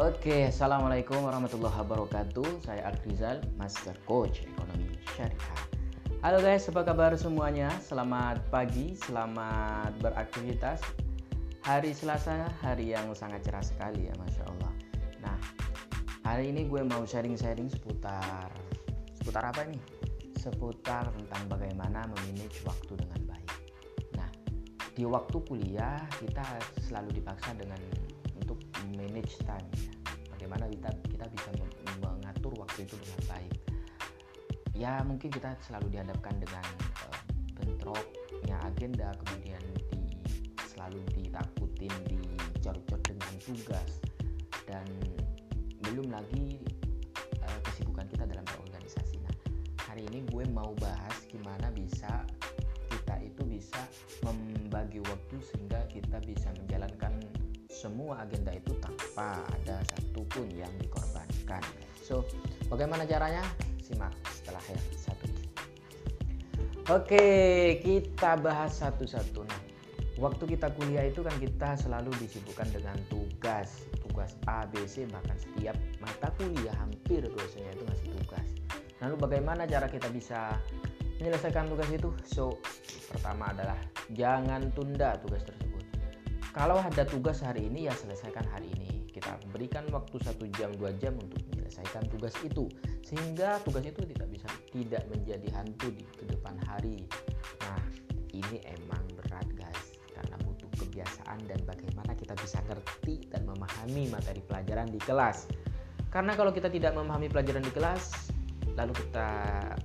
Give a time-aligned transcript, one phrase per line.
[0.00, 2.64] Oke, Assalamualaikum warahmatullahi wabarakatuh.
[2.64, 5.60] Saya Rizal, Master Coach Ekonomi Syariah.
[6.24, 7.68] Halo guys, apa kabar semuanya?
[7.84, 10.80] Selamat pagi, selamat beraktivitas.
[11.68, 14.72] Hari Selasa, hari yang sangat cerah sekali ya Masya Allah.
[15.20, 15.36] Nah,
[16.24, 18.48] hari ini gue mau sharing-sharing seputar
[19.20, 19.84] Seputar apa nih?
[20.40, 23.52] Seputar tentang bagaimana memanage waktu dengan baik.
[24.16, 24.32] Nah,
[24.96, 26.56] di waktu kuliah kita
[26.88, 27.76] selalu dipaksa dengan
[28.40, 28.64] untuk
[28.96, 29.68] manage time
[30.40, 31.52] bagaimana kita kita bisa
[32.00, 33.52] mengatur waktu itu dengan baik.
[34.72, 36.64] Ya mungkin kita selalu dihadapkan dengan
[37.04, 37.20] uh,
[37.60, 39.60] bentroknya agenda kemudian
[39.92, 40.16] di
[40.64, 44.00] selalu ditakutin dicor-cor dengan tugas
[44.64, 44.88] dan
[45.84, 46.56] belum lagi
[47.44, 49.20] uh, kesibukan kita dalam berorganisasi.
[49.20, 49.36] Nah
[49.92, 52.24] hari ini gue mau bahas gimana bisa
[52.88, 53.84] kita itu bisa
[54.24, 57.12] membagi waktu sehingga kita bisa menjalankan
[57.80, 61.64] semua agenda itu tanpa ada satupun yang dikorbankan.
[62.04, 62.28] So,
[62.68, 63.40] bagaimana caranya?
[63.80, 65.44] Simak setelah yang satu ini.
[66.92, 67.26] Oke,
[67.80, 69.48] kita bahas satu-satu.
[69.48, 69.60] Nah,
[70.20, 75.40] waktu kita kuliah itu kan kita selalu disibukkan dengan tugas, tugas A, B, C, bahkan
[75.40, 78.46] setiap mata kuliah hampir biasanya itu masih tugas.
[79.00, 80.60] Lalu bagaimana cara kita bisa
[81.16, 82.12] menyelesaikan tugas itu?
[82.28, 82.60] So,
[83.08, 83.80] pertama adalah
[84.12, 85.79] jangan tunda tugas tersebut
[86.50, 89.06] kalau ada tugas hari ini ya selesaikan hari ini.
[89.10, 92.66] Kita berikan waktu satu jam dua jam untuk menyelesaikan tugas itu.
[93.06, 97.06] Sehingga tugas itu tidak bisa tidak menjadi hantu di ke depan hari.
[97.62, 97.82] Nah
[98.34, 99.98] ini emang berat guys.
[100.10, 105.46] Karena butuh kebiasaan dan bagaimana kita bisa ngerti dan memahami materi pelajaran di kelas.
[106.10, 108.34] Karena kalau kita tidak memahami pelajaran di kelas
[108.78, 109.28] lalu kita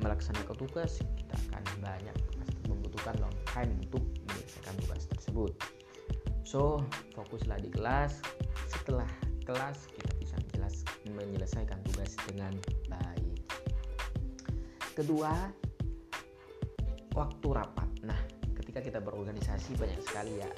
[0.00, 2.16] melaksanakan tugas kita akan banyak
[2.70, 5.52] membutuhkan long time untuk menyelesaikan tugas tersebut
[6.48, 6.80] So,
[7.12, 8.24] fokuslah di kelas.
[8.72, 9.04] Setelah
[9.44, 12.56] kelas kita bisa menjelas, menyelesaikan tugas dengan
[12.88, 13.36] baik.
[14.96, 15.52] Kedua,
[17.12, 17.84] waktu rapat.
[18.00, 18.16] Nah,
[18.56, 20.48] ketika kita berorganisasi banyak sekali ya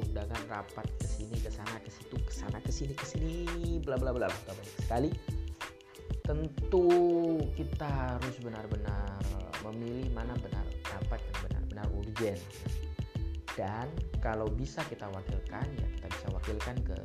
[0.00, 4.00] undangan rapat ke sini ke sana ke situ ke sana ke sini ke sini bla
[4.00, 5.12] bla bla banyak sekali.
[6.24, 6.88] Tentu
[7.52, 9.20] kita harus benar-benar
[9.60, 12.40] memilih mana benar rapat yang benar-benar urgent
[13.54, 13.86] dan
[14.18, 16.98] kalau bisa kita wakilkan ya kita bisa wakilkan ke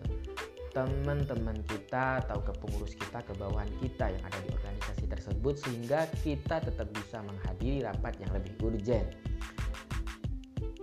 [0.70, 6.06] teman-teman kita atau ke pengurus kita ke bawahan kita yang ada di organisasi tersebut sehingga
[6.22, 9.10] kita tetap bisa menghadiri rapat yang lebih urgent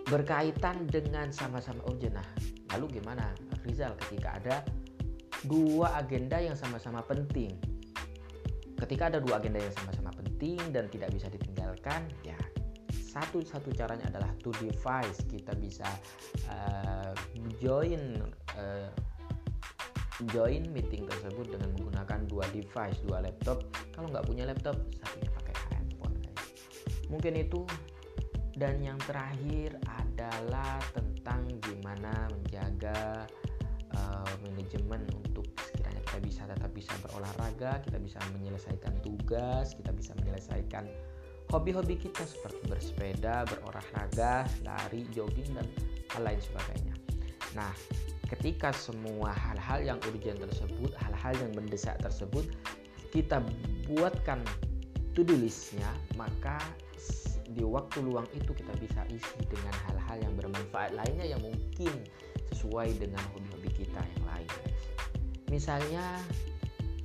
[0.06, 2.28] berkaitan dengan sama-sama urgent nah
[2.74, 3.30] lalu gimana
[3.66, 4.56] Rizal ketika ada
[5.46, 7.54] dua agenda yang sama-sama penting?
[8.76, 12.36] Ketika ada dua agenda yang sama-sama penting dan tidak bisa ditinggalkan ya
[13.16, 15.24] satu-satu caranya adalah to device.
[15.24, 15.88] Kita bisa
[16.52, 17.16] uh,
[17.56, 18.20] join
[18.60, 18.92] uh,
[20.32, 23.64] join meeting tersebut dengan menggunakan dua device dua laptop.
[23.96, 26.44] Kalau nggak punya laptop satunya pakai handphone guys.
[27.08, 27.64] Mungkin itu.
[28.56, 33.28] Dan yang terakhir adalah tentang gimana menjaga
[33.92, 40.16] uh, manajemen untuk sekiranya kita bisa tetap bisa berolahraga kita bisa menyelesaikan tugas kita bisa
[40.24, 40.88] menyelesaikan
[41.50, 45.66] hobi-hobi kita seperti bersepeda, berolahraga, lari, jogging dan
[46.18, 46.94] lain sebagainya.
[47.54, 47.72] Nah,
[48.26, 52.44] ketika semua hal-hal yang urgent tersebut, hal-hal yang mendesak tersebut
[53.14, 53.40] kita
[53.86, 54.42] buatkan
[55.14, 56.58] to-do listnya, maka
[57.54, 61.94] di waktu luang itu kita bisa isi dengan hal-hal yang bermanfaat lainnya yang mungkin
[62.52, 64.50] sesuai dengan hobi-hobi kita yang lain.
[65.48, 66.04] Misalnya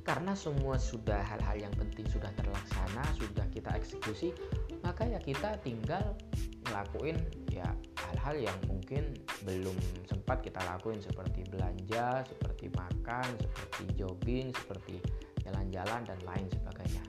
[0.02, 4.34] karena semua sudah hal-hal yang penting sudah terlaksana sudah kita eksekusi
[4.82, 6.18] maka ya kita tinggal
[6.66, 7.18] ngelakuin
[7.54, 7.66] ya
[8.08, 9.14] hal-hal yang mungkin
[9.46, 9.74] belum
[10.10, 14.98] sempat kita lakuin seperti belanja seperti makan seperti jogging seperti
[15.42, 17.04] jalan-jalan dan lain sebagainya.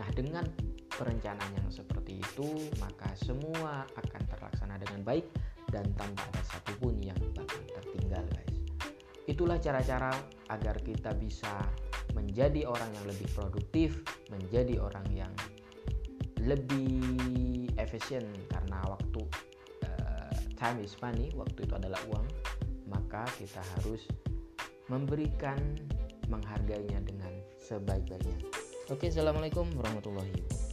[0.00, 0.44] Nah dengan
[0.88, 5.26] perencanaan yang seperti itu maka semua akan terlaksana dengan baik
[5.68, 8.56] dan tanpa ada satupun yang bakal tertinggal guys.
[9.24, 10.12] Itulah cara-cara
[10.52, 11.64] agar kita bisa
[12.14, 14.00] menjadi orang yang lebih produktif,
[14.30, 15.32] menjadi orang yang
[16.40, 19.22] lebih efisien karena waktu
[19.84, 22.26] uh, time is money, waktu itu adalah uang,
[22.88, 24.06] maka kita harus
[24.88, 25.58] memberikan
[26.28, 28.38] menghargainya dengan sebaik-baiknya.
[28.92, 30.63] Oke, assalamualaikum warahmatullahi wabarakatuh.